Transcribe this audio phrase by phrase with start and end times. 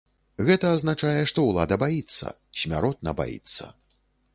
[0.47, 3.75] Гэта азначае, што ўлада баіцца, смяротна баіцца.